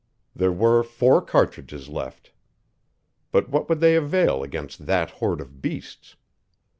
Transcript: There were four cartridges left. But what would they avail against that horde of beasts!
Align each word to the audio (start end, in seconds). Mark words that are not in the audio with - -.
There 0.35 0.51
were 0.51 0.81
four 0.81 1.21
cartridges 1.21 1.87
left. 1.87 2.31
But 3.31 3.49
what 3.49 3.69
would 3.69 3.81
they 3.81 3.95
avail 3.95 4.41
against 4.41 4.87
that 4.87 5.11
horde 5.21 5.41
of 5.41 5.61
beasts! 5.61 6.15